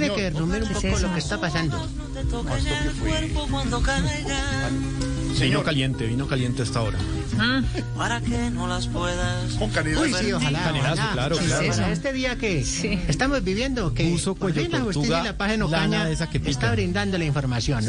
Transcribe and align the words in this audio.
tiene 0.00 0.14
que 0.14 0.30
resumir 0.30 0.62
un 0.62 0.68
poco 0.70 0.98
lo 0.98 1.12
que 1.12 1.18
está 1.18 1.40
pasando. 1.40 1.88
Vino 5.40 5.62
caliente, 5.62 6.06
vino 6.06 6.26
caliente 6.26 6.62
hasta 6.62 6.78
ahora. 6.78 6.98
Para 7.96 8.20
que 8.20 8.50
no 8.50 8.66
las 8.68 8.86
puedas. 8.86 9.54
Con. 9.54 9.70
Uy, 9.70 10.14
sí, 10.20 10.32
ojalá. 10.32 10.72
Claro, 11.12 11.36
Sí, 11.36 11.44
claro. 11.44 11.68
para 11.68 11.92
este 11.92 12.12
día 12.12 12.36
que 12.36 12.60
estamos 13.08 13.42
viviendo, 13.42 13.92
que 13.94 14.04
Puso 14.10 14.34
por 14.34 14.52
fin 14.52 14.70
la 14.70 14.80
justicia 14.80 15.20
y 15.20 15.24
la 15.24 15.36
paz 15.36 15.52
en 15.52 15.62
Ocaña 15.62 16.08
está 16.10 16.72
brindando 16.72 17.18
la 17.18 17.24
información. 17.24 17.84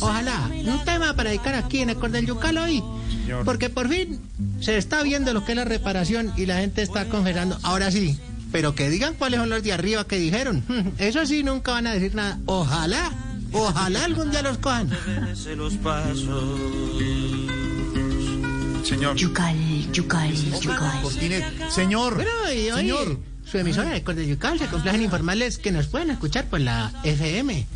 Ojalá, 0.00 0.50
un 0.66 0.84
tema 0.84 1.14
para 1.14 1.30
dedicar 1.30 1.54
aquí 1.54 1.80
en 1.80 1.90
el 1.90 1.96
Cordel 1.96 2.26
Yucal 2.26 2.58
hoy, 2.58 2.82
porque 3.44 3.70
por 3.70 3.88
fin 3.88 4.20
se 4.60 4.76
está 4.76 5.02
viendo 5.02 5.32
lo 5.32 5.44
que 5.44 5.52
es 5.52 5.56
la 5.56 5.64
reparación 5.64 6.32
y 6.36 6.46
la 6.46 6.58
gente 6.58 6.82
está 6.82 7.06
confesando. 7.06 7.58
Ahora 7.62 7.90
sí, 7.90 8.18
pero 8.54 8.76
que 8.76 8.88
digan 8.88 9.14
cuáles 9.14 9.40
son 9.40 9.50
los 9.50 9.64
de 9.64 9.72
arriba 9.72 10.06
que 10.06 10.16
dijeron. 10.16 10.62
Eso 10.98 11.26
sí, 11.26 11.42
nunca 11.42 11.72
van 11.72 11.88
a 11.88 11.92
decir 11.92 12.14
nada. 12.14 12.38
Ojalá, 12.46 13.10
ojalá 13.50 14.04
algún 14.04 14.30
día 14.30 14.42
los 14.42 14.58
cojan. 14.58 14.88
Obedece 14.92 15.56
los 15.56 15.74
pasos. 15.74 16.60
Señor. 18.84 19.16
Yucal, 19.16 19.56
yucal, 19.90 20.32
yucal. 20.60 21.02
Señor. 21.68 22.14
Bueno, 22.14 22.30
y 22.54 22.70
hoy 22.70 22.80
Señor. 22.82 23.18
Su 23.44 23.58
emisora 23.58 23.90
de 23.90 24.02
Cordel 24.02 24.26
Yucal 24.26 24.58
se 24.58 24.66
complace 24.66 24.96
en 24.96 25.02
informarles 25.04 25.58
que 25.58 25.70
nos 25.70 25.86
pueden 25.86 26.10
escuchar 26.10 26.46
por 26.46 26.60
la 26.60 26.90
FM, 27.04 27.66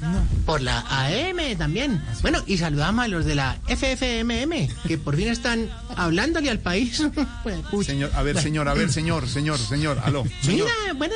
por 0.47 0.61
la 0.61 0.81
AM 0.89 1.57
también. 1.57 2.03
Bueno, 2.23 2.43
y 2.47 2.59
saludamos 2.59 3.05
a 3.05 3.09
los 3.09 3.25
de 3.25 3.35
la 3.35 3.59
FFMM, 3.69 4.69
que 4.89 4.99
por 4.99 5.15
fin 5.17 5.29
están 5.29 5.69
hablándole 5.97 6.51
al 6.51 6.59
país. 6.59 6.97
Señor, 7.85 8.11
a 8.15 8.23
ver, 8.23 8.35
Bueno, 8.35 8.41
señor, 8.43 8.69
a 8.69 8.75
ver, 8.75 8.91
señor, 8.91 9.29
señor, 9.29 9.59
señor, 9.59 10.01
aló. 10.05 10.25
Señor, 10.43 10.69
Mira, 10.83 10.95
bueno, 10.95 11.15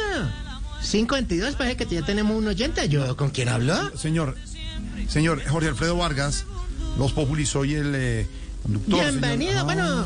522, 0.83 1.55
parece 1.57 1.77
que 1.77 1.95
ya 1.95 2.03
tenemos 2.03 2.37
un 2.37 2.47
oyente. 2.47 2.89
¿Yo 2.89 3.17
con 3.17 3.31
quién 3.31 3.49
habló? 3.49 3.97
señor, 3.97 4.37
señor, 5.09 5.43
Jorge 5.49 5.69
Alfredo 5.69 5.97
Vargas, 5.97 6.45
Los 6.99 7.13
Populis, 7.13 7.49
soy 7.49 7.75
el 7.75 7.93
eh, 7.95 8.27
conductor. 8.63 9.01
Bienvenido, 9.01 9.51
señor. 9.53 9.65
bueno, 9.65 10.05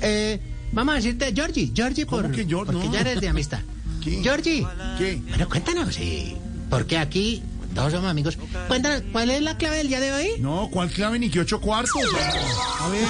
eh, 0.00 0.40
vamos 0.72 0.92
a 0.92 0.96
decirte 0.96 1.32
Georgie, 1.34 1.70
Georgie 1.74 2.06
¿Cómo 2.06 2.22
por, 2.22 2.30
que 2.32 2.46
Geor- 2.46 2.66
porque 2.66 2.86
no? 2.86 2.92
ya 2.92 3.00
eres 3.00 3.20
de 3.20 3.28
amistad. 3.28 3.60
¿Qué? 4.02 4.20
Georgie, 4.22 4.66
¿Qué? 4.98 5.20
bueno, 5.28 5.48
cuéntanos, 5.48 5.94
sí, 5.94 6.36
porque 6.68 6.98
aquí 6.98 7.42
todos 7.74 7.92
somos 7.92 8.10
amigos. 8.10 8.38
Cuéntanos, 8.68 9.02
¿cuál 9.12 9.30
es 9.30 9.42
la 9.42 9.56
clave 9.56 9.78
del 9.78 9.88
día 9.88 10.00
de 10.00 10.12
hoy? 10.12 10.28
No, 10.40 10.68
¿cuál 10.72 10.90
clave 10.90 11.18
ni 11.18 11.30
que 11.30 11.40
ocho 11.40 11.60
cuartos? 11.60 11.94
A 12.80 12.88
ver, 12.88 13.04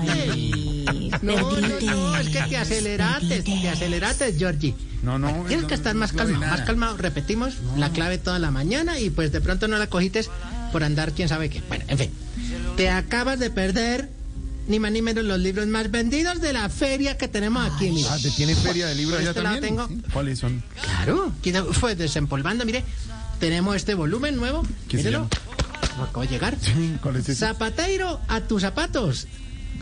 Ay, 0.00 1.10
No, 1.22 1.36
no, 1.36 1.80
no, 1.80 2.16
es 2.16 2.28
que 2.28 2.40
te 2.42 2.56
aceleraste, 2.56 3.42
te 3.42 3.68
aceleraste, 3.68 4.32
Georgie. 4.34 4.74
No, 5.02 5.18
no, 5.18 5.28
Tienes 5.46 5.62
no, 5.62 5.68
que 5.68 5.74
estar 5.74 5.94
más 5.94 6.12
calmado, 6.12 6.46
más 6.46 6.62
calmado. 6.62 6.96
Repetimos 6.96 7.54
la 7.76 7.90
clave 7.90 8.18
toda 8.18 8.38
la 8.38 8.50
mañana 8.50 8.98
y 8.98 9.10
pues 9.10 9.30
de 9.30 9.40
pronto 9.40 9.68
no 9.68 9.78
la 9.78 9.86
cogites 9.86 10.30
por 10.72 10.82
andar 10.82 11.12
quién 11.12 11.28
sabe 11.28 11.50
qué. 11.50 11.62
Bueno, 11.68 11.84
en 11.88 11.98
fin. 11.98 12.10
Te 12.76 12.90
acabas 12.90 13.38
de 13.38 13.50
perder 13.50 14.08
ni 14.68 14.78
más 14.78 14.92
ni 14.92 15.02
menos 15.02 15.24
los 15.24 15.38
libros 15.40 15.66
más 15.66 15.90
vendidos 15.90 16.40
de 16.40 16.52
la 16.52 16.68
feria 16.68 17.16
que 17.16 17.26
tenemos 17.28 17.66
aquí. 17.70 17.90
mira. 17.90 18.12
Ah, 18.12 18.18
¿te 18.22 18.30
tiene 18.30 18.54
feria 18.54 18.86
de 18.86 18.94
libros 18.94 19.18
allá 19.20 19.30
este 19.30 19.42
también? 19.42 19.62
tengo. 19.64 19.88
¿Cuáles 20.12 20.38
son? 20.38 20.62
Claro, 20.82 21.32
fue 21.72 21.94
desempolvando, 21.96 22.64
mire. 22.64 22.84
Tenemos 23.40 23.76
este 23.76 23.94
volumen 23.94 24.36
nuevo. 24.36 24.62
¿Qué 24.88 24.98
se 24.98 25.04
Mírelo. 25.04 25.28
llama? 25.30 26.04
Acabo 26.04 26.22
de 26.22 26.28
llegar. 26.28 26.56
Sí, 26.60 26.96
¿Cuál 27.02 27.16
es 27.16 27.22
ese? 27.28 27.34
Zapateiro 27.36 28.20
a 28.28 28.40
tus 28.42 28.62
zapatos. 28.62 29.26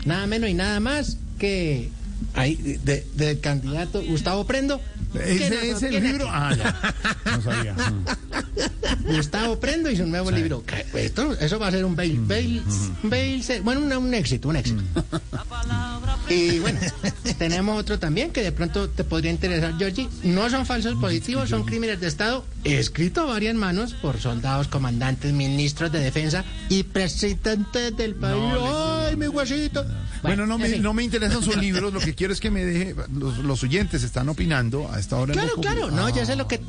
Nada 0.05 0.25
menos 0.25 0.49
y 0.49 0.53
nada 0.53 0.79
más 0.79 1.17
que 1.37 1.89
ahí 2.33 2.55
de- 2.55 3.05
del 3.15 3.39
candidato 3.39 4.01
Gustavo 4.03 4.45
Prendo. 4.45 4.81
¿Ese 5.25 5.71
es 5.71 5.83
el 5.83 6.03
libro? 6.03 6.27
Ah, 6.29 6.53
ya. 6.55 6.95
No 7.25 7.41
sabía. 7.41 7.73
Mm. 7.73 8.05
Gustavo 9.15 9.59
Prendo 9.59 9.89
y 9.89 9.95
su 9.95 10.05
nuevo 10.05 10.31
libro. 10.31 10.63
Esto, 10.93 11.33
eso 11.39 11.59
va 11.59 11.67
a 11.67 11.71
ser 11.71 11.85
un 11.85 11.95
bail, 11.95 12.19
bail, 12.21 12.63
bail 13.03 13.43
se- 13.43 13.61
bueno, 13.61 13.81
un, 13.81 13.91
un 13.93 14.13
éxito, 14.13 14.49
un 14.49 14.55
éxito. 14.57 14.83
Y 16.29 16.59
bueno, 16.59 16.77
tenemos 17.37 17.79
otro 17.79 17.99
también 17.99 18.31
que 18.31 18.43
de 18.43 18.51
pronto 18.51 18.89
te 18.89 19.05
podría 19.05 19.31
interesar, 19.31 19.77
Georgie. 19.77 20.09
No 20.23 20.49
son 20.49 20.65
falsos 20.65 20.95
positivos, 20.95 21.47
son 21.49 21.63
crímenes 21.63 22.01
de 22.01 22.07
Estado, 22.07 22.43
escrito 22.65 23.21
a 23.21 23.25
varias 23.25 23.55
manos 23.55 23.93
por 23.93 24.19
soldados, 24.19 24.67
comandantes, 24.67 25.31
ministros 25.31 25.89
de 25.89 26.01
defensa 26.01 26.43
y 26.67 26.83
presidentes 26.83 27.95
del 27.95 28.15
país. 28.15 28.35
¡Ay, 28.43 28.59
mi 29.17 29.27
huesito! 29.27 29.85
Bueno, 30.21 30.45
no 30.47 30.57
me, 30.57 30.77
no 30.79 30.93
me 30.93 31.03
interesan 31.03 31.41
sus 31.43 31.57
libros, 31.61 31.91
lo 31.93 31.99
que 31.99 32.15
quiero 32.15 32.31
es 32.33 32.39
que 32.39 32.49
me 32.51 32.63
deje, 32.65 32.95
los, 33.13 33.37
los 33.39 33.63
oyentes 33.63 34.03
están 34.03 34.29
opinando 34.29 34.89
a 34.91 34.99
esta 34.99 35.17
hora. 35.17 35.33
Claro, 35.33 35.55
claro, 35.61 35.91
no, 35.91 36.07
yo 36.09 36.25
sé 36.25 36.33
Ah. 36.33 36.35
lo 36.35 36.47
que. 36.47 36.61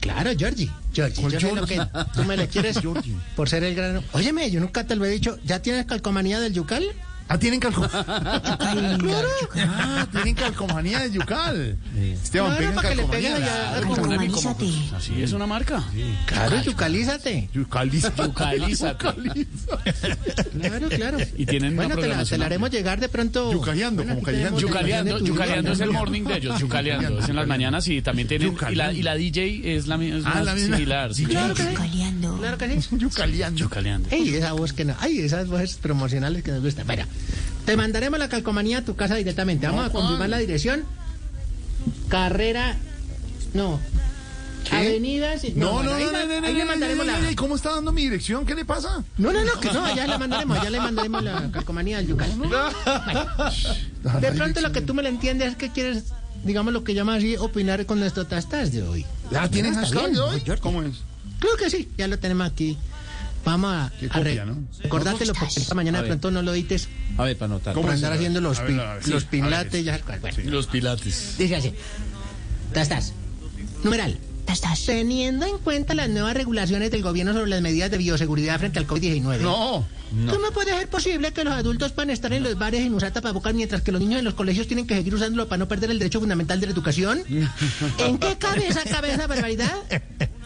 Claro, 0.00 0.30
Georgie. 0.36 0.70
Georgie, 0.94 1.20
¿Cuál 1.20 1.32
yo 1.32 1.40
sé 1.40 1.54
lo 1.54 1.66
que 1.66 1.80
tú 2.14 2.24
me 2.24 2.36
le 2.36 2.48
quieres 2.48 2.78
Georgie. 2.80 3.14
por 3.36 3.48
ser 3.48 3.64
el 3.64 3.74
gran. 3.74 4.02
Óyeme, 4.12 4.50
yo 4.50 4.60
nunca 4.60 4.86
te 4.86 4.96
lo 4.96 5.04
he 5.04 5.10
dicho. 5.10 5.38
¿Ya 5.44 5.60
tienes 5.60 5.84
calcomanía 5.86 6.40
del 6.40 6.52
Yucal? 6.54 6.84
Ah, 7.32 7.38
tienen 7.38 7.60
calcomanía. 7.60 8.04
Ah, 9.72 10.06
tienen 10.10 10.34
calcomanía 10.34 11.00
de 11.00 11.12
Yucal. 11.12 11.78
Esteban, 11.96 12.56
Claro, 12.56 12.56
peguen 12.58 12.74
para 12.74 12.88
que 12.88 12.94
le 12.96 13.02
calcomanía. 13.02 13.30
peguen 13.34 13.42
allá. 13.44 13.70
Claro, 13.70 13.94
Calcomanízate. 13.94 14.70
Así 14.96 15.22
es 15.22 15.32
una 15.32 15.46
marca. 15.46 15.84
Claro, 16.26 16.62
yucalízate. 16.62 17.48
Yucaliza. 17.54 18.12
Yucalízate. 18.16 19.04
Claro, 20.60 20.88
claro. 20.88 21.18
Y 21.36 21.46
tienen 21.46 21.74
una 21.74 21.86
bueno, 21.86 22.00
te 22.00 22.08
la, 22.08 22.24
te 22.24 22.38
la 22.38 22.46
haremos 22.46 22.70
llegar 22.70 23.00
de 23.00 23.08
pronto. 23.08 23.52
Yucaleando, 23.52 24.02
Bueno, 24.02 24.14
como 24.16 24.26
callejando. 24.26 24.60
Yucaleando, 24.60 25.18
yucaleando 25.20 25.72
es 25.72 25.80
el 25.80 25.90
morning 25.90 26.22
de 26.24 26.36
ellos, 26.38 26.58
yucaleando. 26.60 27.18
Es 27.20 27.28
en 27.28 27.36
las 27.36 27.46
mañanas 27.46 27.86
y 27.88 28.02
también 28.02 28.28
tienen. 28.28 28.56
Y 28.70 28.74
la, 28.74 28.92
y 28.92 29.02
la 29.02 29.14
DJ 29.14 29.76
es 29.76 29.86
la 29.86 29.96
misma. 29.96 30.32
Ah, 30.34 30.42
la 30.42 30.54
misma. 30.54 30.76
Similar. 30.76 31.14
sí. 31.14 31.24
Claro 31.26 31.54
que 31.54 31.62
sí. 31.62 31.68
Yucaleando. 31.70 32.36
Claro 32.38 32.58
que 32.58 32.80
sí. 32.80 32.88
Yucaleando. 32.96 33.58
Yucaleando. 33.58 34.08
Ey, 34.10 34.34
esa 34.34 34.52
voz 34.52 34.72
que 34.72 34.84
no. 34.84 34.94
Ay, 35.00 35.20
esas 35.20 35.46
voces 35.48 35.76
promocionales 35.76 36.42
que 36.42 36.50
nos 36.52 36.62
gustan. 36.62 36.86
Mira, 36.86 37.06
te 37.70 37.76
mandaremos 37.76 38.18
la 38.18 38.28
calcomanía 38.28 38.78
a 38.78 38.82
tu 38.84 38.96
casa 38.96 39.14
directamente. 39.14 39.68
Vamos 39.68 39.86
a 39.86 39.90
confirmar 39.90 40.28
la 40.28 40.38
dirección. 40.38 40.84
Carrera. 42.08 42.76
No. 43.54 43.78
Avenidas. 44.72 45.44
No, 45.54 45.80
no, 45.80 45.96
no, 45.96 45.98
no, 46.00 46.40
no, 46.40 46.46
ahí 46.48 46.54
le 46.54 46.64
mandaremos 46.64 47.06
la. 47.06 47.20
¿Cómo 47.36 47.54
está 47.54 47.70
dando 47.70 47.92
mi 47.92 48.02
dirección? 48.02 48.44
¿Qué 48.44 48.56
le 48.56 48.64
pasa? 48.64 49.04
No, 49.18 49.32
no, 49.32 49.44
no, 49.44 49.60
que 49.60 49.70
no, 49.70 49.94
ya 49.94 50.08
le 50.08 50.18
mandaremos, 50.18 50.60
ya 50.60 50.70
le 50.70 50.80
mandaremos 50.80 51.22
la 51.22 51.48
calcomanía 51.52 51.98
al 51.98 52.08
Yucal. 52.08 52.32
De 54.20 54.32
pronto 54.32 54.60
lo 54.62 54.72
que 54.72 54.80
tú 54.80 54.92
me 54.92 55.04
lo 55.04 55.08
entiendes 55.08 55.50
es 55.50 55.56
que 55.56 55.70
quieres, 55.70 56.06
digamos 56.42 56.72
lo 56.72 56.82
que 56.82 56.94
llamas 56.94 57.18
así, 57.18 57.36
opinar 57.36 57.86
con 57.86 58.00
nuestro 58.00 58.26
tastas 58.26 58.72
de 58.72 58.82
hoy. 58.82 59.06
¿Ya 59.30 59.48
tienen 59.48 59.74
Está 59.74 59.82
hashtag 59.82 60.02
bien, 60.02 60.14
de 60.14 60.20
hoy? 60.20 60.42
¿Cómo 60.60 60.82
es? 60.82 60.96
Creo 61.38 61.56
que 61.56 61.70
sí, 61.70 61.88
ya 61.96 62.08
lo 62.08 62.18
tenemos 62.18 62.48
aquí. 62.48 62.76
Vamos 63.44 63.72
a, 63.72 63.86
a 63.86 63.90
copia, 64.12 64.44
¿no? 64.44 64.58
porque 64.88 65.08
esta 65.56 65.74
mañana 65.74 66.02
de 66.02 66.08
pronto 66.08 66.30
no 66.30 66.42
lo 66.42 66.50
oítes 66.52 66.88
A 67.16 67.24
ver, 67.24 67.36
para 67.38 67.52
anotar. 67.54 67.74
¿Cómo 67.74 67.86
por 67.86 67.94
es? 67.94 68.02
andar 68.02 68.12
haciendo 68.12 68.40
los, 68.40 68.60
pi- 68.60 68.72
ver, 68.74 68.80
a 68.80 68.94
ver, 68.94 69.04
sí, 69.04 69.10
los 69.10 69.24
pilates. 69.24 69.84
Ya, 69.84 69.98
bueno, 70.20 70.50
Los 70.50 70.66
pilates. 70.66 71.36
dice 71.38 71.56
así. 71.56 71.72
Tastas. 72.74 73.12
Numeral. 73.82 74.18
Tastas. 74.44 74.84
Teniendo 74.84 75.46
en 75.46 75.58
cuenta 75.58 75.94
las 75.94 76.08
nuevas 76.10 76.34
regulaciones 76.34 76.90
del 76.90 77.02
gobierno 77.02 77.32
sobre 77.32 77.48
las 77.50 77.62
medidas 77.62 77.90
de 77.90 77.98
bioseguridad 77.98 78.58
frente 78.58 78.78
al 78.78 78.86
COVID-19. 78.86 79.38
No. 79.40 79.86
¿Cómo 80.28 80.50
puede 80.52 80.72
ser 80.76 80.88
posible 80.88 81.32
que 81.32 81.44
los 81.44 81.54
adultos 81.54 81.92
puedan 81.92 82.10
estar 82.10 82.32
en 82.32 82.42
los 82.42 82.58
bares 82.58 82.82
sin 82.82 82.92
usar 82.94 83.12
tapabocas 83.12 83.54
mientras 83.54 83.80
que 83.82 83.92
los 83.92 84.00
niños 84.00 84.18
en 84.18 84.24
los 84.24 84.34
colegios 84.34 84.66
tienen 84.66 84.86
que 84.86 84.96
seguir 84.96 85.14
usándolo 85.14 85.46
para 85.48 85.58
no 85.58 85.68
perder 85.68 85.90
el 85.92 85.98
derecho 86.00 86.18
fundamental 86.18 86.58
de 86.60 86.66
la 86.66 86.72
educación? 86.72 87.22
¿En 87.98 88.18
qué 88.18 88.36
cabe 88.36 88.66
esa 88.68 88.82
cabeza 88.84 89.26
barbaridad? 89.26 89.72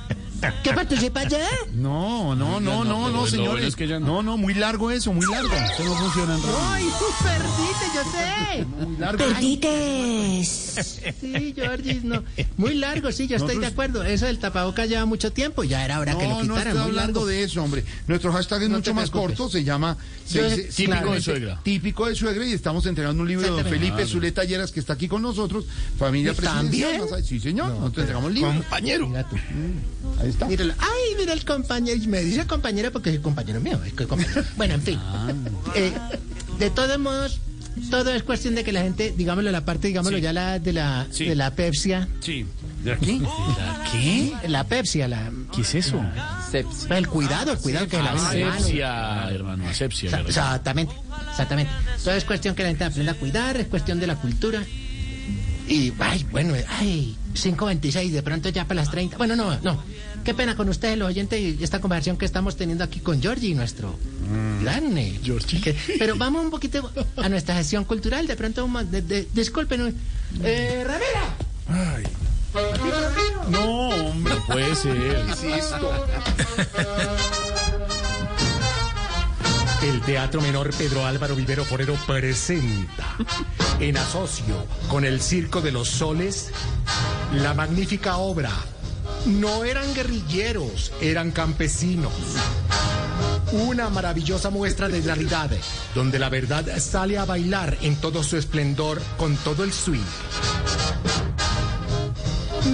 ¿Qué 0.62 0.72
participa 0.72 1.24
ya? 1.24 1.46
No, 1.72 2.34
no, 2.34 2.60
no, 2.60 2.84
no, 2.84 3.10
no, 3.10 3.26
señores. 3.26 3.52
bueno 3.52 3.66
es 3.66 3.76
que 3.76 3.86
ya 3.86 3.98
no. 4.00 4.06
No, 4.06 4.22
no, 4.22 4.36
muy 4.36 4.54
largo 4.54 4.90
eso, 4.90 5.12
muy 5.12 5.24
largo. 5.26 5.54
Eso 5.54 5.84
no 5.84 5.94
funciona 5.94 6.34
en 6.34 6.42
radio. 6.42 6.58
¡Ay, 6.62 6.84
tú 6.98 7.04
perdiste, 7.22 7.86
yo 7.94 8.02
sé! 8.10 8.64
Muy 8.84 8.96
largo. 8.96 9.18
Perdites. 9.18 10.63
Sí, 10.82 11.52
Georgie, 11.54 12.00
no. 12.02 12.22
Muy 12.56 12.74
largo, 12.74 13.10
sí, 13.12 13.26
yo 13.26 13.36
estoy 13.36 13.58
de 13.58 13.66
acuerdo. 13.66 14.02
Eso 14.04 14.26
del 14.26 14.38
tapabocas 14.38 14.88
lleva 14.88 15.04
mucho 15.04 15.32
tiempo, 15.32 15.64
ya 15.64 15.84
era 15.84 16.00
hora 16.00 16.16
que 16.16 16.24
lo 16.24 16.30
No, 16.30 16.34
no 16.36 16.40
quitaran. 16.54 16.66
estoy 16.68 16.72
muy 16.74 16.90
hablando 16.90 17.20
largo. 17.20 17.26
de 17.26 17.42
eso, 17.44 17.62
hombre. 17.62 17.84
Nuestro 18.06 18.32
hashtag 18.32 18.62
es 18.64 18.68
No 18.68 18.76
mucho 18.76 18.90
te 18.90 18.94
más 18.94 19.10
preocupes. 19.10 19.36
corto, 19.38 19.52
se 19.52 19.64
llama 19.64 19.96
se 20.26 20.38
Yo- 20.38 20.44
dice 20.50 20.62
típico 20.64 21.12
de 21.12 21.20
suegra. 21.20 21.60
Típico 21.62 22.06
de 22.06 22.14
suegra 22.14 22.46
y 22.46 22.52
estamos 22.52 22.86
entregando 22.86 23.22
un 23.22 23.28
libro 23.28 23.42
de 23.44 23.50
don 23.50 23.58
Exactamente. 23.60 23.92
Felipe 23.94 24.10
Zuleta 24.10 24.44
Lleras 24.44 24.72
que 24.72 24.80
está 24.80 24.94
aquí 24.94 25.08
con 25.08 25.22
nosotros, 25.22 25.64
familia 25.98 26.32
¿Y 26.32 26.34
presidencial. 26.34 27.24
Sí, 27.24 27.40
señor, 27.40 27.68
nosotros 27.70 27.98
entregamos 27.98 28.28
el 28.28 28.34
libro. 28.34 28.52
Compañero. 28.52 29.08
Mira 29.08 29.28
tú. 29.28 29.36
Ahí 30.20 30.28
está. 30.30 30.46
Míralo. 30.46 30.74
Ay, 30.78 31.14
mira 31.18 31.32
el 31.32 31.44
compañero. 31.44 32.02
Y 32.02 32.06
me 32.06 32.20
dice 32.22 32.46
compañero 32.46 32.90
porque 32.92 33.10
es 33.10 33.20
compañero 33.20 33.60
mío. 33.60 33.80
Es 33.84 33.92
que 33.92 34.06
compañero. 34.06 34.42
Bueno, 34.56 34.74
en 34.74 34.82
fin. 34.82 34.98
Eh, 35.74 35.92
de 36.58 36.70
todos 36.70 36.98
modos, 36.98 37.40
todo 37.90 38.10
es 38.14 38.22
cuestión 38.22 38.54
de 38.54 38.64
que 38.64 38.72
la 38.72 38.82
gente, 38.82 39.12
digámoslo, 39.16 39.50
la 39.50 39.64
parte, 39.64 39.88
digámoslo, 39.88 40.18
Sí. 40.18 40.22
ya 40.22 40.32
la 40.32 40.58
de 40.58 40.72
la, 40.72 41.06
Sí. 41.10 41.24
de 41.26 41.34
la 41.34 41.50
pepsia. 41.54 42.08
Sí. 42.20 42.46
¿De 42.82 42.92
aquí? 42.92 43.22
¿Qué? 43.92 44.32
La 44.48 44.64
pepsia, 44.64 45.08
la, 45.08 45.30
¿Qué 45.54 45.62
es 45.62 45.74
eso? 45.74 46.00
el 46.90 47.08
cuidado, 47.08 47.52
el 47.52 47.58
cuidado 47.58 47.88
que 47.88 47.96
la 47.96 48.14
manos. 48.14 48.22
Asepsia, 48.24 49.28
hermano, 49.30 49.64
¿verdad? 49.64 50.26
Exactamente, 50.26 50.94
exactamente. 51.30 51.72
Todo 52.02 52.14
es 52.14 52.24
cuestión 52.24 52.54
que 52.54 52.62
la 52.62 52.68
gente 52.68 52.84
aprenda 52.84 53.12
a 53.12 53.14
cuidar, 53.16 53.56
es 53.56 53.66
cuestión 53.68 53.98
de 54.00 54.06
la 54.06 54.16
cultura. 54.16 54.62
Y, 55.66 55.92
ay, 55.98 56.26
bueno, 56.30 56.52
ay, 56.78 57.16
5.26, 57.34 58.12
de 58.12 58.22
pronto 58.22 58.50
ya 58.50 58.64
para 58.66 58.82
las 58.82 58.90
30. 58.90 59.16
Bueno, 59.16 59.34
no, 59.34 59.58
no. 59.60 59.82
Qué 60.24 60.32
pena 60.34 60.56
con 60.56 60.68
ustedes, 60.70 60.96
los 60.96 61.08
oyentes, 61.08 61.38
y 61.38 61.62
esta 61.62 61.80
conversación 61.80 62.16
que 62.16 62.24
estamos 62.24 62.56
teniendo 62.56 62.82
aquí 62.82 63.00
con 63.00 63.20
Georgie, 63.20 63.54
nuestro 63.54 63.94
gran... 64.62 64.96
eh, 64.96 65.20
que- 65.62 65.76
pero 65.98 66.16
vamos 66.16 66.44
un 66.44 66.50
poquito 66.50 66.90
a 67.16 67.28
nuestra 67.28 67.54
gestión 67.56 67.84
cultural, 67.84 68.26
de 68.26 68.34
pronto, 68.34 68.64
un- 68.64 68.90
de- 68.90 69.02
de- 69.02 69.28
disculpen. 69.34 69.94
Eh, 70.42 70.82
Ramira. 70.86 71.94
Ay. 71.94 72.04
No, 73.50 73.88
hombre. 73.88 74.34
Puede 74.46 74.74
ser. 74.74 75.24
Insisto. 75.28 76.06
El 79.82 80.00
Teatro 80.02 80.40
Menor 80.40 80.70
Pedro 80.74 81.04
Álvaro 81.04 81.36
Vivero 81.36 81.64
Forero 81.64 81.94
presenta, 82.06 83.16
en 83.80 83.98
asocio 83.98 84.64
con 84.88 85.04
el 85.04 85.20
Circo 85.20 85.60
de 85.60 85.72
los 85.72 85.88
Soles, 85.90 86.50
la 87.34 87.52
magnífica 87.52 88.16
obra. 88.16 88.50
No 89.26 89.64
eran 89.64 89.94
guerrilleros, 89.94 90.92
eran 91.00 91.30
campesinos. 91.30 92.12
Una 93.52 93.88
maravillosa 93.88 94.50
muestra 94.50 94.88
de 94.88 95.00
realidad, 95.00 95.50
donde 95.94 96.18
la 96.18 96.28
verdad 96.28 96.66
sale 96.78 97.16
a 97.16 97.24
bailar 97.24 97.78
en 97.80 97.96
todo 97.96 98.22
su 98.22 98.36
esplendor 98.36 99.00
con 99.16 99.34
todo 99.36 99.64
el 99.64 99.72
swing. 99.72 100.04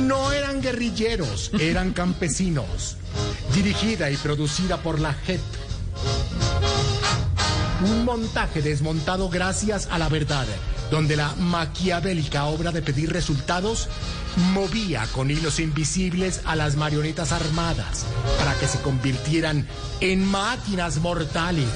No 0.09 0.33
eran 0.33 0.61
guerrilleros, 0.61 1.53
eran 1.61 1.93
campesinos. 1.93 2.97
Dirigida 3.55 4.11
y 4.11 4.17
producida 4.17 4.79
por 4.79 4.99
la 4.99 5.15
JEP. 5.15 5.41
Un 7.85 8.05
montaje 8.05 8.61
desmontado 8.61 9.29
gracias 9.29 9.89
a 9.91 9.99
la 9.99 10.09
verdad, 10.09 10.47
donde 10.91 11.17
la 11.17 11.33
maquiavélica 11.37 12.47
obra 12.47 12.73
de 12.73 12.83
pedir 12.83 13.13
resultados 13.13 13.89
movía 14.37 15.07
con 15.13 15.31
hilos 15.31 15.61
invisibles 15.61 16.41
a 16.45 16.57
las 16.57 16.77
marionetas 16.77 17.33
armadas 17.33 18.07
para 18.39 18.55
que 18.59 18.67
se 18.67 18.81
convirtieran 18.81 19.67
en 20.01 20.25
máquinas 20.25 20.99
mortales. 20.99 21.69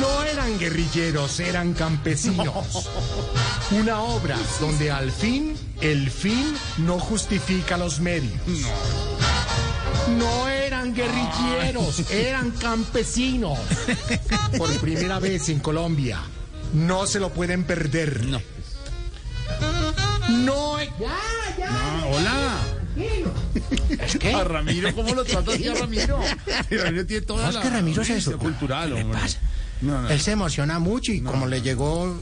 No 0.00 0.22
eran 0.24 0.58
guerrilleros, 0.58 1.40
eran 1.40 1.74
campesinos. 1.74 2.90
Una 3.70 4.00
obra 4.02 4.36
donde 4.60 4.90
al 4.90 5.10
fin 5.10 5.56
el 5.80 6.10
fin 6.10 6.54
no 6.78 6.98
justifica 6.98 7.76
los 7.76 8.00
medios. 8.00 8.32
No 10.18 10.48
eran 10.48 10.94
guerrilleros, 10.94 12.10
eran 12.10 12.50
campesinos. 12.52 13.58
Por 14.58 14.70
primera 14.80 15.18
vez 15.18 15.48
en 15.48 15.60
Colombia. 15.60 16.20
No 16.72 17.06
se 17.06 17.20
lo 17.20 17.30
pueden 17.30 17.64
perder. 17.64 18.24
No. 18.26 18.53
No. 20.44 20.76
Ah, 20.76 22.04
hola. 22.10 22.58
¿Es 24.04 24.16
que? 24.18 24.32
A 24.32 24.44
Ramiro, 24.44 24.94
¿cómo 24.94 25.14
lo 25.14 25.24
tratas 25.24 25.54
así 25.54 25.68
a 25.68 25.74
Ramiro? 25.74 26.20
Ramiro 26.70 27.06
tiene 27.06 27.26
toda 27.26 27.50
No, 27.50 27.58
es 27.58 27.64
que 27.64 27.70
Ramiro 27.70 28.02
es 28.02 28.10
eso. 28.10 28.38
cultural, 28.38 28.88
¿Qué 28.90 28.94
le 28.96 29.02
hombre. 29.02 29.20
pasa? 29.20 29.38
No, 29.80 30.02
no. 30.02 30.08
Él 30.10 30.20
se 30.20 30.32
emociona 30.32 30.78
mucho 30.78 31.12
y 31.12 31.20
como 31.20 31.46
le 31.46 31.60
llegó 31.62 32.20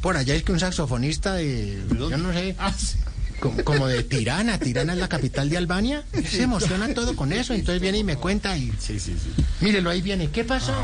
por 0.00 0.16
allá 0.16 0.34
es 0.34 0.42
que 0.42 0.52
un 0.52 0.60
saxofonista 0.60 1.34
de, 1.34 1.80
yo 1.98 2.16
no 2.16 2.32
sé, 2.32 2.54
Ah, 2.58 2.72
sí. 2.76 2.96
como, 3.40 3.62
como 3.64 3.86
de 3.86 4.02
Tirana, 4.02 4.58
Tirana 4.58 4.92
es 4.94 4.98
la 4.98 5.08
capital 5.08 5.48
de 5.48 5.56
Albania, 5.58 6.04
se 6.28 6.42
emociona 6.42 6.92
todo 6.94 7.14
con 7.16 7.32
eso, 7.32 7.54
entonces 7.54 7.80
viene 7.80 7.98
y 7.98 8.04
me 8.04 8.16
cuenta 8.16 8.56
y 8.56 8.70
Sí, 8.78 8.98
sí, 8.98 9.16
sí. 9.18 9.44
mírelo 9.60 9.90
ahí 9.90 10.02
viene, 10.02 10.30
¿qué 10.30 10.44
pasó? 10.44 10.74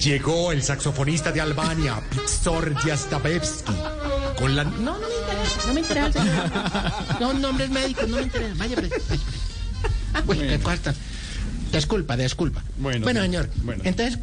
Llegó 0.00 0.52
el 0.52 0.62
saxofonista 0.62 1.32
de 1.32 1.40
Albania, 1.40 2.00
Pixor 2.10 2.74
Jastabevsky, 2.74 3.72
con 4.38 4.54
la... 4.56 4.64
No, 4.64 4.98
no 4.98 5.06
interesa, 5.32 5.66
no 5.66 5.74
me 5.74 5.80
interesa. 5.80 7.06
No, 7.20 7.34
nombres 7.34 7.70
médicos, 7.70 8.08
no 8.08 8.16
me 8.16 8.22
interesa. 8.22 8.54
Vaya, 8.56 8.76
pues. 8.76 8.90
Bueno, 10.24 10.42
qué 10.42 10.58
cuarta. 10.60 10.94
Disculpa, 11.72 12.16
disculpa. 12.16 12.62
Bueno, 12.78 13.06
señor. 13.06 13.50
bueno. 13.62 13.82
Entonces, 13.84 14.18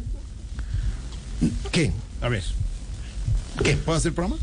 ¿qué? 1.70 1.92
A 2.20 2.28
ver. 2.28 2.42
¿Qué? 3.62 3.76
¿Puedo 3.76 3.98
hacer 3.98 4.08
el 4.10 4.14
programa? 4.14 4.40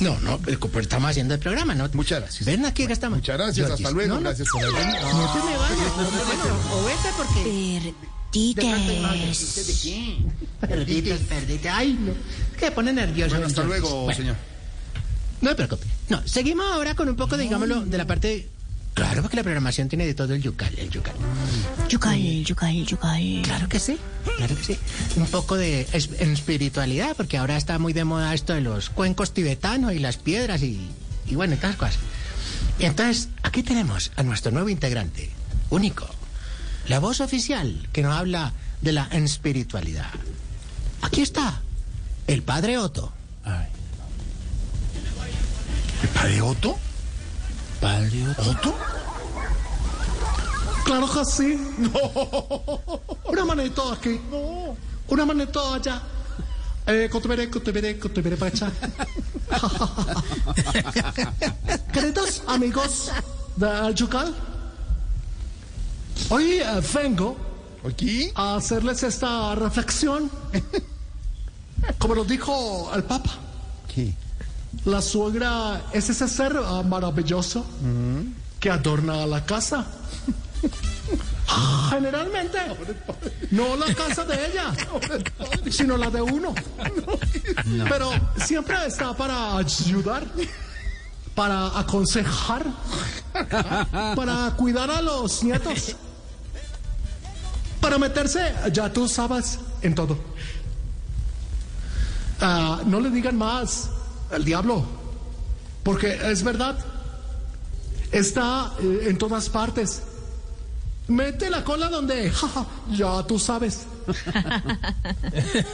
No, 0.00 0.18
no, 0.20 0.38
pero 0.38 0.58
pues 0.58 0.86
estamos 0.86 1.10
haciendo 1.10 1.34
el 1.34 1.40
programa, 1.40 1.74
¿no? 1.74 1.88
Muchas 1.92 2.20
gracias. 2.20 2.46
Ven 2.46 2.64
aquí 2.64 2.86
que 2.86 2.92
estamos. 2.92 3.18
Muchas 3.18 3.36
gracias. 3.36 3.70
Hasta 3.70 3.90
luego. 3.90 4.14
No, 4.14 4.20
no, 4.20 4.28
Gracias 4.30 4.48
por 4.50 4.62
haber 4.62 4.74
venido. 4.74 5.12
No 5.12 5.32
te 5.32 5.38
me 5.38 5.56
vayas. 5.56 5.96
no, 5.96 6.24
bueno, 6.24 6.44
o 6.72 6.84
vete 6.84 7.08
porque... 7.16 7.94
Perdites. 8.32 9.84
Perdites, 10.60 11.20
perdite. 11.28 11.68
Ay, 11.68 11.98
no. 12.00 12.12
Que 12.58 12.70
pone 12.70 12.92
nervioso. 12.92 13.30
Bueno, 13.30 13.46
hasta 13.46 13.62
luego, 13.62 14.04
Bueno, 14.04 14.16
señor. 14.16 14.36
No 15.42 15.50
me 15.50 15.54
preocupe. 15.56 15.84
No, 16.08 16.22
seguimos 16.26 16.64
ahora 16.72 16.94
con 16.94 17.08
un 17.08 17.16
poco, 17.16 17.36
digámoslo, 17.36 17.82
de 17.84 17.98
la 17.98 18.06
parte... 18.06 18.48
Claro, 18.94 19.22
porque 19.22 19.36
la 19.38 19.42
programación 19.42 19.88
tiene 19.88 20.04
de 20.06 20.12
todo 20.12 20.34
el 20.34 20.42
yucal, 20.42 20.72
el 20.78 20.90
yucal. 20.90 21.14
Yucal, 21.88 22.44
yucal, 22.44 22.84
yucal. 22.86 23.40
Claro 23.42 23.66
que 23.68 23.78
sí, 23.80 23.96
claro 24.36 24.54
que 24.54 24.62
sí. 24.64 24.78
Un 25.16 25.26
poco 25.28 25.56
de 25.56 25.88
es- 25.94 26.10
en 26.18 26.32
espiritualidad, 26.32 27.16
porque 27.16 27.38
ahora 27.38 27.56
está 27.56 27.78
muy 27.78 27.94
de 27.94 28.04
moda 28.04 28.34
esto 28.34 28.52
de 28.52 28.60
los 28.60 28.90
cuencos 28.90 29.32
tibetanos 29.32 29.94
y 29.94 29.98
las 29.98 30.18
piedras 30.18 30.62
y, 30.62 30.78
y 31.26 31.34
bueno, 31.34 31.54
y 31.54 31.56
todas 31.56 31.70
las 31.70 31.78
cosas. 31.78 31.98
Y 32.78 32.84
entonces, 32.84 33.30
aquí 33.42 33.62
tenemos 33.62 34.12
a 34.16 34.22
nuestro 34.24 34.52
nuevo 34.52 34.68
integrante, 34.68 35.30
único, 35.70 36.06
la 36.86 36.98
voz 36.98 37.20
oficial 37.22 37.88
que 37.94 38.02
nos 38.02 38.14
habla 38.14 38.52
de 38.82 38.92
la 38.92 39.04
espiritualidad. 39.04 40.10
Aquí 41.00 41.22
está, 41.22 41.62
el 42.26 42.42
padre 42.42 42.76
Otto. 42.76 43.10
¿El 46.02 46.08
padre 46.08 46.42
Otto? 46.42 46.78
Padre 47.80 48.28
Otto. 48.28 48.50
¿Otto? 48.50 48.74
Claro 50.84 51.12
que 51.12 51.24
sí. 51.24 51.58
Una 53.24 53.44
manito 53.44 53.92
aquí. 53.92 54.20
Una 55.08 55.26
manito 55.26 55.74
allá. 55.74 56.02
Eh, 56.86 57.08
cotuveré, 57.10 57.48
cotuveré, 57.48 57.98
cotuveré 57.98 58.36
para 58.36 58.50
allá. 58.50 58.72
Queridos 61.92 62.42
amigos 62.48 63.10
del 63.56 63.94
Yucal, 63.94 64.34
hoy 66.30 66.54
eh, 66.54 66.80
vengo 66.94 67.36
¿Aquí? 67.88 68.32
a 68.34 68.56
hacerles 68.56 69.02
esta 69.04 69.54
reflexión. 69.54 70.28
Como 71.98 72.14
lo 72.16 72.24
dijo 72.24 72.90
el 72.94 73.04
Papa, 73.04 73.30
¿Qué? 73.94 74.12
La 74.84 75.00
suegra 75.00 75.82
es 75.92 76.10
ese 76.10 76.28
ser 76.28 76.56
ah, 76.56 76.82
maravilloso 76.82 77.64
que 78.58 78.70
adorna 78.70 79.26
la 79.26 79.44
casa. 79.44 79.86
Generalmente, 81.90 82.58
no 83.50 83.76
la 83.76 83.94
casa 83.94 84.24
de 84.24 84.46
ella, 84.46 84.72
sino 85.70 85.96
la 85.96 86.10
de 86.10 86.22
uno. 86.22 86.54
Pero 87.88 88.10
siempre 88.38 88.76
está 88.86 89.14
para 89.14 89.58
ayudar, 89.58 90.24
para 91.34 91.78
aconsejar, 91.78 92.64
para 94.16 94.50
cuidar 94.56 94.90
a 94.90 95.02
los 95.02 95.44
nietos, 95.44 95.94
para 97.80 97.98
meterse, 97.98 98.54
ya 98.72 98.90
tú 98.90 99.06
sabes, 99.06 99.58
en 99.82 99.94
todo. 99.94 100.18
Ah, 102.40 102.80
no 102.86 102.98
le 102.98 103.10
digan 103.10 103.36
más 103.36 103.90
al 104.32 104.44
diablo, 104.44 104.84
porque 105.82 106.18
es 106.30 106.42
verdad, 106.42 106.76
está 108.10 108.72
eh, 108.80 109.06
en 109.08 109.18
todas 109.18 109.48
partes. 109.48 110.02
Mete 111.08 111.50
la 111.50 111.64
cola 111.64 111.88
donde, 111.88 112.30
jaja, 112.32 112.66
ya 112.90 113.22
tú 113.24 113.38
sabes. 113.38 113.86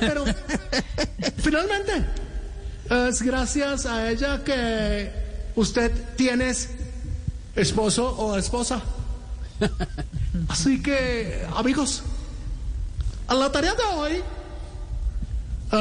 Pero 0.00 0.24
finalmente, 1.38 2.04
es 2.90 3.22
gracias 3.22 3.86
a 3.86 4.10
ella 4.10 4.42
que 4.44 5.10
usted 5.54 5.92
tienes 6.16 6.70
esposo 7.54 8.10
o 8.16 8.36
esposa. 8.36 8.80
Así 10.48 10.82
que, 10.82 11.46
amigos, 11.56 12.02
la 13.28 13.50
tarea 13.50 13.74
de 13.74 13.82
hoy 13.94 14.22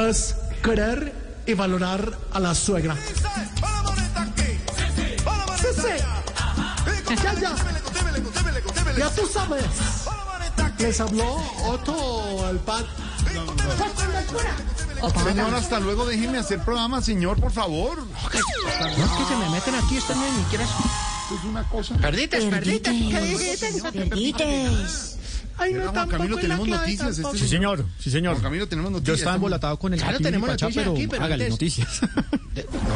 es 0.09 0.35
querer 0.63 1.26
y 1.47 1.53
valorar 1.53 2.17
a 2.33 2.39
la 2.39 2.53
suegra. 2.53 2.95
Sí, 5.57 5.67
sí. 5.75 7.15
Ya, 7.23 7.33
ya. 7.33 7.55
Ya 8.97 9.09
tú 9.11 9.25
sabes. 9.27 9.63
Les 10.77 10.99
habló 11.01 11.37
Otto, 11.65 12.49
el 12.49 12.57
pad. 12.59 12.83
Señor, 15.23 15.53
hasta 15.53 15.79
luego. 15.79 16.05
Déjeme 16.05 16.37
hacer 16.37 16.59
programa, 16.59 17.01
señor, 17.01 17.39
por 17.39 17.51
favor. 17.51 17.97
No, 17.97 18.07
es 18.07 19.11
que 19.11 19.25
se 19.25 19.35
me 19.37 19.49
meten 19.49 19.75
aquí, 19.75 19.97
esto 19.97 20.15
no 20.15 20.25
es 20.25 20.33
ni 20.33 20.43
siquiera... 20.43 20.65
Es 20.65 21.43
una 21.43 21.67
cosa. 21.67 21.95
Perdites, 21.95 22.45
perdites. 22.45 22.93
Perdites. 23.91 25.17
Ay, 25.59 25.73
no, 25.73 25.79
¿Verdad, 25.79 25.93
Juan 25.93 25.95
tampoco 26.09 26.17
Camilo, 26.17 26.37
tenemos 26.37 26.67
noticias. 26.67 27.17
Este 27.19 27.37
Sí, 27.37 27.47
señor, 27.47 27.85
sí, 27.99 28.11
señor. 28.11 28.33
Juan 28.33 28.43
Camilo, 28.43 28.67
tenemos 28.67 28.91
Yo 28.91 28.97
noticias. 28.97 29.17
estaba 29.19 29.35
embolatado 29.35 29.77
con 29.79 29.93
el 29.93 29.99
Claro, 29.99 30.19
tenemos 30.19 30.47
noticias 30.49 30.73
pero 30.75 30.91
aquí, 30.93 31.07
pero 31.07 31.23
hágale 31.23 31.43
antes- 31.45 31.51
noticias. 31.51 32.01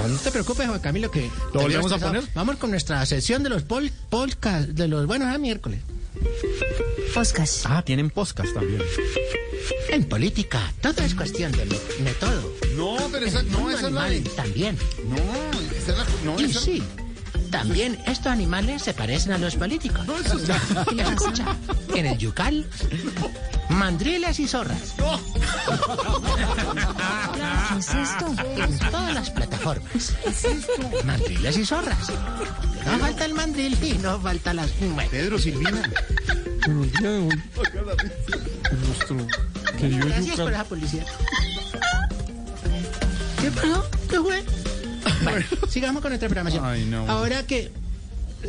No, 0.02 0.08
no 0.08 0.18
te 0.18 0.32
preocupes, 0.32 0.68
Juan 0.68 0.80
Camilo, 0.80 1.12
que... 1.12 1.22
veo 1.22 1.30
volvemos 1.54 1.92
a 1.92 1.98
poner? 1.98 2.24
Vamos 2.36 2.58
con 2.58 2.72
nuestra 2.72 3.06
sesión 3.06 3.44
de 3.44 3.50
los 3.50 3.64
pol, 3.64 3.92
podcast, 4.10 4.70
de 4.70 4.88
los 4.88 5.06
buenos 5.08 5.28
a 5.34 5.38
miércoles. 5.38 5.80
Foscas. 7.14 7.64
Ah, 7.66 7.82
tienen 7.84 8.10
podcast 8.10 8.54
también. 8.54 8.82
En 9.90 10.04
política, 10.06 10.72
todo 10.82 11.02
es 11.04 11.14
cuestión 11.16 11.52
de 11.52 11.66
método. 12.04 12.54
No, 12.78 12.98
pero 13.12 13.26
esa, 13.26 13.44
no, 13.44 13.70
esa 13.70 13.88
es 13.88 13.94
la 13.94 14.10
también. 14.36 14.78
No, 15.10 15.18
esa 15.78 15.92
es 15.92 15.98
la... 15.98 16.06
No, 16.24 16.40
Y 16.40 16.46
esa... 16.46 16.60
sí, 16.60 16.84
también 17.52 18.00
estos 18.08 18.28
animales 18.32 18.82
se 18.82 18.94
parecen 18.94 19.34
a 19.34 19.38
los 19.38 19.56
políticos. 19.56 20.06
La 20.96 21.10
escucha, 21.10 21.56
en 21.94 22.06
el 22.06 22.18
yucal, 22.18 22.66
mandriles 23.70 24.40
y 24.40 24.48
zorras. 24.48 24.96
¿Qué 27.34 27.80
es 27.80 27.90
esto? 27.90 28.34
En 28.58 28.80
todas 28.80 29.14
las 29.14 29.30
plataformas. 29.30 30.14
Mandriles 31.06 31.58
y 31.58 31.66
zorras. 31.66 32.10
No 32.86 32.98
falta 32.98 33.26
el 33.26 33.34
mandril 33.34 33.78
y 33.84 33.98
no 34.00 34.20
falta 34.20 34.54
las... 34.54 34.72
Pedro 35.12 35.38
Silvina. 35.38 35.84
Pero 36.66 36.84
el 36.84 36.92
día 36.92 37.10
de 37.10 37.18
hoy, 37.18 37.42
nuestro 38.88 39.18
querido 39.78 40.08
gracias 40.08 40.36
por 40.36 40.46
Yucal. 40.46 40.54
esa 40.54 40.64
publicidad. 40.64 41.06
¿Qué 43.42 43.52
pasó? 43.52 43.90
¿Qué 44.10 44.20
fue? 44.20 44.61
Bueno, 45.24 45.46
sigamos 45.70 46.02
con 46.02 46.12
nuestra 46.12 46.28
programación. 46.30 46.66
Ay, 46.66 46.86
no. 46.86 47.08
Ahora 47.10 47.46
que 47.46 47.72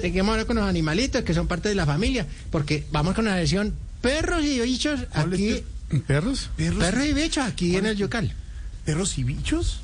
seguimos 0.00 0.30
ahora 0.30 0.44
con 0.44 0.56
los 0.56 0.64
animalitos 0.66 1.22
que 1.22 1.34
son 1.34 1.46
parte 1.46 1.68
de 1.68 1.74
la 1.74 1.86
familia, 1.86 2.26
porque 2.50 2.84
vamos 2.92 3.14
con 3.14 3.24
la 3.26 3.34
versión 3.36 3.74
perros 4.00 4.44
y 4.44 4.60
bichos 4.60 5.00
¿Cuál 5.12 5.32
es 5.34 5.40
aquí. 5.40 5.64
¿Perros? 6.06 6.50
¿Perros, 6.56 6.78
Perros 6.84 7.04
y 7.06 7.12
bichos 7.12 7.44
aquí 7.44 7.76
en 7.76 7.86
el 7.86 7.96
yucal. 7.96 8.34
perros 8.84 9.18
y 9.18 9.24
bichos? 9.24 9.80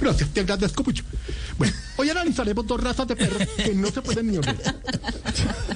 Gracias, 0.00 0.28
te 0.30 0.40
agradezco 0.40 0.82
mucho. 0.82 1.04
Bueno, 1.56 1.72
hoy 1.96 2.10
analizaremos 2.10 2.66
dos 2.66 2.82
razas 2.82 3.06
de 3.06 3.14
perros 3.14 3.40
que 3.56 3.72
no 3.74 3.88
se 3.90 4.02
pueden 4.02 4.32
ni 4.32 4.36
oler. 4.38 4.56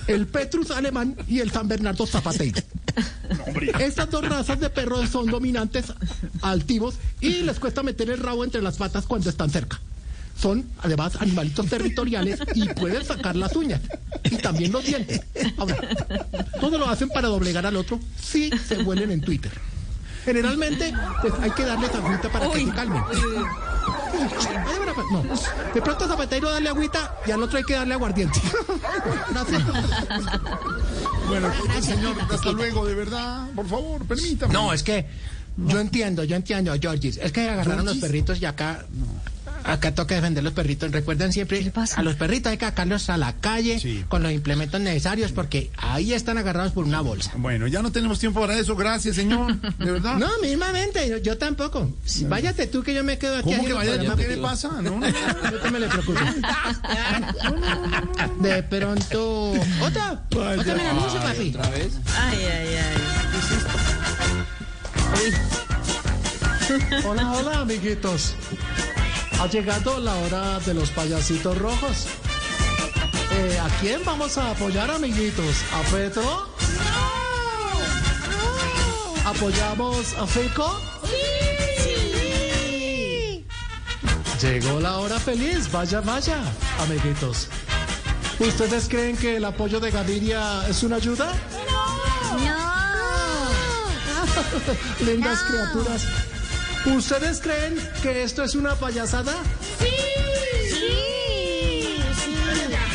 El 0.08 0.26
Petrus 0.26 0.72
alemán 0.72 1.16
y 1.28 1.38
el 1.38 1.50
San 1.52 1.68
Bernardo 1.68 2.06
zapateiro. 2.06 2.60
Estas 3.78 4.10
dos 4.10 4.28
razas 4.28 4.60
de 4.60 4.70
perros 4.70 5.08
son 5.10 5.26
dominantes, 5.26 5.92
altivos 6.42 6.96
y 7.20 7.42
les 7.42 7.58
cuesta 7.58 7.82
meter 7.82 8.10
el 8.10 8.18
rabo 8.18 8.44
entre 8.44 8.62
las 8.62 8.76
patas 8.76 9.06
cuando 9.06 9.30
están 9.30 9.50
cerca. 9.50 9.80
Son 10.40 10.66
además 10.82 11.16
animalitos 11.20 11.66
territoriales 11.66 12.40
y 12.54 12.68
pueden 12.68 13.04
sacar 13.04 13.36
las 13.36 13.56
uñas 13.56 13.80
y 14.24 14.36
también 14.36 14.70
los 14.70 14.84
dientes. 14.84 15.22
Ahora, 15.56 15.76
todo 16.60 16.78
lo 16.78 16.88
hacen 16.88 17.08
para 17.08 17.28
doblegar 17.28 17.64
al 17.64 17.76
otro 17.76 17.98
si 18.20 18.50
se 18.66 18.78
huelen 18.82 19.10
en 19.10 19.22
Twitter. 19.22 19.52
Generalmente, 20.26 20.92
pues 21.22 21.32
hay 21.40 21.50
que 21.52 21.64
darles 21.64 21.94
agüita 21.94 22.28
para 22.30 22.50
que 22.50 22.64
se 22.64 22.70
calmen. 22.72 23.02
No, 25.12 25.22
de 25.74 25.82
pronto 25.82 26.04
a 26.04 26.08
Zapatero 26.08 26.50
darle 26.50 26.68
agüita 26.68 27.16
y 27.26 27.30
al 27.30 27.42
otro 27.42 27.58
hay 27.58 27.64
que 27.64 27.74
darle 27.74 27.94
aguardiente. 27.94 28.40
Gracias. 29.30 29.62
Bueno, 31.28 31.52
señor, 31.80 32.16
hasta 32.30 32.52
luego, 32.52 32.86
de 32.86 32.94
verdad. 32.94 33.48
Por 33.54 33.68
favor, 33.68 34.04
permítame. 34.04 34.52
No, 34.52 34.72
es 34.72 34.82
que 34.82 35.06
yo 35.56 35.80
entiendo, 35.80 36.24
yo 36.24 36.36
entiendo, 36.36 36.74
Georgis. 36.80 37.18
Es 37.18 37.32
que 37.32 37.48
agarraron 37.48 37.86
los 37.86 37.98
perritos 37.98 38.40
y 38.40 38.46
acá. 38.46 38.84
Acá 39.66 39.94
toca 39.94 40.14
defender 40.14 40.44
los 40.44 40.52
perritos. 40.52 40.92
Recuerden 40.92 41.32
siempre 41.32 41.58
¿Qué 41.58 41.64
le 41.64 41.70
pasa? 41.72 41.98
a 42.00 42.02
los 42.04 42.14
perritos 42.14 42.52
hay 42.52 42.58
que 42.58 42.66
sacarlos 42.66 43.10
a 43.10 43.16
la 43.16 43.32
calle 43.34 43.80
Sí. 43.80 44.04
con 44.08 44.22
los 44.22 44.30
implementos 44.32 44.80
necesarios 44.80 45.32
porque 45.32 45.70
ahí 45.76 46.12
están 46.12 46.38
agarrados 46.38 46.72
por 46.72 46.84
una 46.84 47.00
bolsa. 47.00 47.32
Bueno, 47.36 47.66
ya 47.66 47.82
no 47.82 47.90
tenemos 47.90 48.18
tiempo 48.20 48.40
para 48.40 48.56
eso. 48.58 48.76
Gracias, 48.76 49.16
señor. 49.16 49.56
De 49.60 49.90
verdad. 49.92 50.16
No, 50.26 50.28
mismamente, 50.40 51.08
yo, 51.08 51.18
yo 51.18 51.36
tampoco. 51.38 51.90
Váyate 52.22 52.66
tú 52.68 52.82
que 52.82 52.94
yo 52.94 53.02
me 53.04 53.18
quedo 53.18 53.36
aquí. 53.38 53.50
¿Cómo 53.50 53.64
que 53.66 53.72
vaya? 53.72 53.98
¿Qué 54.16 54.28
le 54.28 54.36
pasa? 54.38 54.68
No, 54.68 54.82
no, 54.82 54.90
no. 55.00 55.00
No 55.00 55.58
te 55.62 55.70
me 55.70 55.80
le 55.80 55.88
preocupes. 55.88 56.22
De 58.40 58.62
pronto. 58.62 59.52
¡Otra! 59.82 60.24
¡Otra 60.30 60.74
me 60.74 60.84
la 60.84 60.90
anuncio, 60.90 61.20
papi! 61.20 61.56
Ay, 62.16 62.38
ay, 62.44 62.76
ay. 62.76 62.96
Hola, 67.04 67.32
hola, 67.32 67.60
amiguitos. 67.60 68.34
Ha 69.38 69.46
llegado 69.48 70.00
la 70.00 70.14
hora 70.16 70.58
de 70.60 70.72
los 70.72 70.90
payasitos 70.90 71.58
rojos. 71.58 72.06
Eh, 73.32 73.58
¿A 73.58 73.68
quién 73.80 74.00
vamos 74.04 74.38
a 74.38 74.50
apoyar, 74.52 74.90
amiguitos? 74.90 75.62
¿A 75.74 75.82
Petro? 75.90 76.48
¿Apoyamos 79.26 80.14
a 80.14 80.26
Fico? 80.26 80.80
Llegó 84.40 84.80
la 84.80 84.98
hora 84.98 85.18
feliz, 85.18 85.70
vaya, 85.70 86.00
vaya, 86.00 86.38
amiguitos. 86.80 87.48
¿Ustedes 88.38 88.88
creen 88.88 89.16
que 89.16 89.36
el 89.36 89.44
apoyo 89.44 89.80
de 89.80 89.90
Gaviria 89.90 90.66
es 90.68 90.82
una 90.82 90.96
ayuda? 90.96 91.32
Lindas 95.04 95.42
criaturas. 95.42 96.06
¿Ustedes 96.86 97.40
creen 97.40 97.76
que 98.02 98.22
esto 98.22 98.44
es 98.44 98.54
una 98.54 98.74
payasada? 98.76 99.34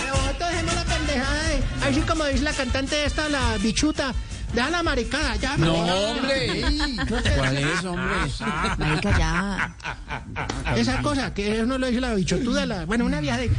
Nosotros 0.07 0.50
hacemos 0.50 0.75
la 0.75 0.83
pendejada 0.86 1.43
de- 1.43 1.63
Así 1.89 2.01
como 2.01 2.25
dice 2.25 2.43
la 2.43 2.53
cantante 2.53 3.05
esta, 3.05 3.27
la 3.29 3.57
bichuta. 3.57 4.13
Deja 4.53 4.69
la 4.69 4.83
maricada, 4.83 5.36
ya. 5.38 5.55
No, 5.57 5.77
maricada. 5.77 6.12
hombre. 6.12 6.63
¿Cuál 7.38 7.57
es, 7.57 7.86
hombre? 7.86 8.15
Marica, 8.77 9.17
ya. 9.17 9.75
Esa 10.75 11.01
cosa, 11.01 11.33
que 11.33 11.55
eso 11.55 11.65
no 11.65 11.77
lo 11.77 11.88
dice 11.88 12.00
la 12.01 12.13
bichotuda, 12.13 12.65
la, 12.65 12.85
bueno, 12.85 13.05
una 13.05 13.19
vieja 13.19 13.38
de... 13.38 13.51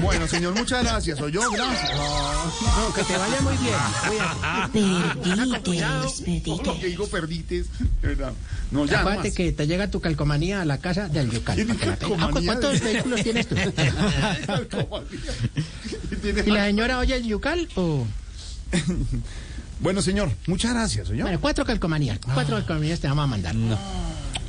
Bueno, 0.00 0.28
señor, 0.28 0.54
muchas 0.54 0.82
gracias. 0.84 1.18
Soy 1.18 1.32
yo, 1.32 1.50
gracias. 1.50 1.90
No, 1.94 2.92
que 2.94 3.02
te 3.04 3.16
vaya 3.16 3.40
muy 3.40 3.56
bien. 3.56 3.74
Perdites, 4.72 6.42
Todo 6.44 6.56
lo 6.56 6.62
que 6.62 6.68
perdites. 6.68 6.90
digo, 6.90 7.06
perdites. 7.08 7.66
De 8.02 8.08
verdad. 8.08 8.32
No, 8.70 8.84
ya, 8.84 8.92
no 8.92 8.98
Acuérdate 9.00 9.32
que 9.32 9.52
te 9.52 9.66
llega 9.66 9.90
tu 9.90 10.00
calcomanía 10.00 10.60
a 10.60 10.64
la 10.66 10.78
casa 10.78 11.08
del 11.08 11.30
yucal. 11.30 11.56
¿Tiene 11.56 11.74
para 11.74 11.84
que 11.84 11.90
la 11.90 11.96
tengas. 11.96 12.18
calcomanía 12.18 12.52
Ah, 12.52 12.58
¿Cuántos 12.60 12.80
de- 12.80 12.92
vehículos 12.92 13.22
tienes 13.22 13.48
tú? 13.48 13.54
¿Y 16.46 16.50
la 16.50 16.66
señora 16.66 16.98
oye 16.98 17.16
el 17.16 17.24
yucal 17.24 17.68
o...? 17.76 18.06
Bueno, 19.80 20.02
señor, 20.02 20.30
muchas 20.46 20.72
gracias. 20.72 21.08
Yo. 21.08 21.24
Bueno, 21.24 21.40
cuatro 21.40 21.64
calcomanías. 21.64 22.18
Cuatro 22.32 22.56
calcomanías 22.56 23.00
te 23.00 23.08
vamos 23.08 23.24
a 23.24 23.26
mandar. 23.26 23.54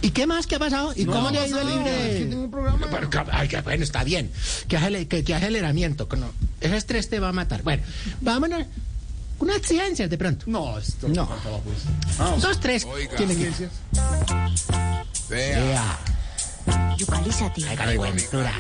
¿Y 0.06 0.12
qué 0.12 0.28
más? 0.28 0.46
¿Qué 0.46 0.56
ha 0.56 0.60
pasado? 0.60 0.94
¿Y 0.96 1.06
cómo 1.06 1.32
le 1.32 1.40
ha 1.40 1.48
ido 1.48 1.60
el 1.62 1.68
no, 1.68 1.76
libre? 1.78 2.12
es 2.14 2.20
que 2.20 2.26
tengo 2.30 2.44
un 2.44 2.52
programa. 2.52 2.88
Pero, 2.92 3.10
que- 3.10 3.24
ay, 3.32 3.48
que 3.48 3.62
bueno, 3.62 3.84
está 3.84 4.04
bien. 4.04 4.32
Que, 4.68 5.08
que, 5.08 5.24
que 5.24 5.34
aceleramiento. 5.36 6.08
Que 6.08 6.18
no, 6.18 6.30
ese 6.62 6.78
estrés 6.78 7.10
te 7.10 7.20
va 7.20 7.30
a 7.30 7.34
matar. 7.34 7.64
Bueno, 7.64 7.82
vámonos. 8.22 8.66
Una 9.40 9.56
exigencia 9.56 10.08
de 10.08 10.18
pronto. 10.18 10.46
No, 10.48 10.78
esto 10.78 11.08
No. 11.10 11.28
faltaba, 11.28 11.58
pues. 11.60 12.42
Dos, 12.42 12.60
tres. 12.60 12.88
Tiene 13.18 13.36
que 13.36 13.42
ciencias. 13.52 13.72
Vea, 15.30 16.00
Yucalízate. 16.98 17.68
hágale 17.68 17.98
buentura. 17.98 18.54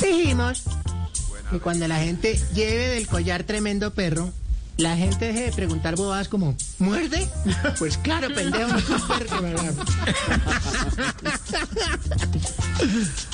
Dijimos 0.00 0.62
que 1.50 1.60
cuando 1.60 1.86
la 1.88 2.00
gente 2.00 2.38
lleve 2.54 2.88
del 2.88 3.06
collar 3.06 3.44
tremendo 3.44 3.94
perro, 3.94 4.32
la 4.76 4.96
gente 4.96 5.26
deje 5.26 5.42
de 5.42 5.52
preguntar 5.52 5.96
bobadas 5.96 6.28
como, 6.28 6.56
¿muerde? 6.78 7.28
Pues 7.78 7.98
claro, 7.98 8.28
pendejo. 8.34 8.70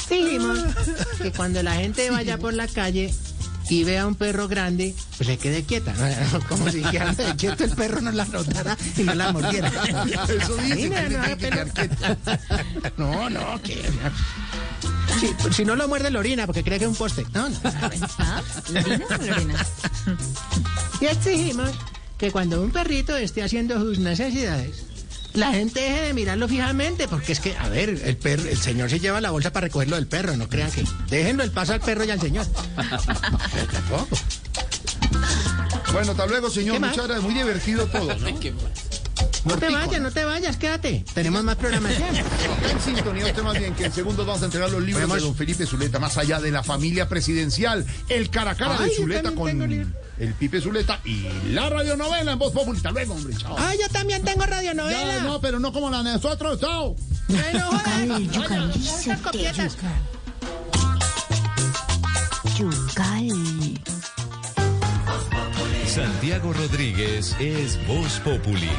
Dijimos 0.08 0.58
que 1.22 1.32
cuando 1.32 1.62
la 1.62 1.74
gente 1.74 2.10
vaya 2.10 2.38
por 2.38 2.54
la 2.54 2.66
calle 2.68 3.14
y 3.68 3.84
vea 3.84 4.06
un 4.06 4.16
perro 4.16 4.48
grande, 4.48 4.94
pues 5.16 5.28
se 5.28 5.38
quede 5.38 5.62
quieta. 5.62 5.94
Como 6.48 6.68
si 6.70 6.82
quedándose 6.82 7.36
quieto 7.36 7.64
el 7.64 7.70
perro 7.70 8.00
no 8.00 8.10
la 8.10 8.24
notara 8.24 8.76
y 8.96 9.02
no 9.02 9.14
la 9.14 9.32
mordiera. 9.32 9.68
Eso 10.28 10.56
dice, 10.56 10.96
Ay, 10.96 11.08
mira, 11.08 11.36
que 11.36 11.50
no, 11.50 11.72
que. 11.72 11.90
No, 12.96 13.30
no, 13.30 13.62
que. 13.62 13.80
Si, 15.20 15.52
si 15.52 15.64
no 15.64 15.76
lo 15.76 15.86
muerde, 15.86 16.10
lo 16.10 16.18
orina 16.18 16.46
porque 16.46 16.64
cree 16.64 16.78
que 16.78 16.84
es 16.84 16.90
un 16.90 16.96
poste. 16.96 17.26
No, 17.34 17.48
no. 17.48 17.56
¿Ah? 18.18 18.42
¿Lorena 18.72 19.06
o 19.10 19.22
Lorena? 19.22 19.66
Y 21.00 21.06
exigimos 21.06 21.70
que 22.16 22.30
cuando 22.30 22.62
un 22.62 22.70
perrito 22.70 23.16
esté 23.16 23.42
haciendo 23.42 23.78
sus 23.78 23.98
necesidades, 23.98 24.84
la 25.34 25.52
gente 25.52 25.80
deje 25.80 26.00
de 26.02 26.14
mirarlo 26.14 26.48
fijamente, 26.48 27.06
porque 27.06 27.32
es 27.32 27.40
que, 27.40 27.56
a 27.56 27.68
ver, 27.68 27.90
el 28.04 28.16
perro, 28.16 28.48
el 28.48 28.58
señor 28.58 28.90
se 28.90 28.98
lleva 28.98 29.20
la 29.20 29.30
bolsa 29.30 29.52
para 29.52 29.66
recogerlo 29.66 29.96
del 29.96 30.06
perro, 30.06 30.36
no 30.36 30.48
crean 30.48 30.70
que. 30.70 30.84
Déjenlo 31.08 31.42
el 31.44 31.50
paso 31.50 31.72
al 31.72 31.80
perro 31.80 32.04
y 32.04 32.10
al 32.10 32.20
señor. 32.20 32.46
Pero 32.76 33.66
tampoco. 33.72 34.08
Bueno, 35.92 36.12
hasta 36.12 36.26
luego, 36.26 36.50
señor. 36.50 36.80
Muchas 36.80 37.06
gracias. 37.06 37.22
Muy 37.22 37.34
divertido 37.34 37.86
todo, 37.86 38.14
¿no? 38.16 38.26
No 39.44 39.56
te 39.56 39.70
vayas, 39.70 40.00
no 40.00 40.10
te 40.10 40.24
vayas, 40.24 40.56
quédate. 40.56 41.04
Tenemos 41.14 41.42
más 41.44 41.56
programación. 41.56 42.08
En 42.70 42.80
sintonía, 42.80 43.26
usted 43.26 43.42
más 43.42 43.58
bien 43.58 43.74
que 43.74 43.86
en 43.86 43.92
segundos 43.92 44.26
vamos 44.26 44.42
a 44.42 44.44
entregar 44.44 44.70
los 44.70 44.82
libros 44.82 45.12
de 45.12 45.20
don 45.20 45.34
Felipe 45.34 45.66
Zuleta, 45.66 45.98
más 45.98 46.16
allá 46.18 46.40
de 46.40 46.50
la 46.50 46.62
familia 46.62 47.08
presidencial. 47.08 47.84
El 48.08 48.30
cara 48.30 48.52
a 48.52 48.54
cara 48.54 48.76
Ay, 48.78 48.90
de 48.90 48.96
Zuleta 48.96 49.32
con 49.32 49.48
el 50.20 50.34
Pipe 50.34 50.60
Zuleta 50.60 51.00
y 51.04 51.26
la 51.52 51.70
radionovela 51.70 52.32
en 52.32 52.38
voz 52.38 52.52
populista. 52.52 52.90
Luego, 52.90 53.14
hombre, 53.14 53.34
chao. 53.36 53.56
Ah, 53.58 53.74
yo 53.74 53.88
también 53.88 54.22
tengo 54.22 54.44
radionovela. 54.44 55.14
Ya, 55.16 55.22
no, 55.22 55.40
pero 55.40 55.58
no 55.58 55.72
como 55.72 55.90
la 55.90 56.02
de 56.02 56.12
nosotros, 56.12 56.60
chao. 56.60 56.94
Ay, 57.28 57.54
no 57.54 57.66
jodas. 57.66 58.32
Yucal, 58.32 58.72
yucal. 58.72 59.70
Yucal. 62.58 63.80
Santiago 65.90 66.52
Rodríguez 66.52 67.34
es 67.40 67.76
Voz 67.88 68.20
Populi. 68.20 68.70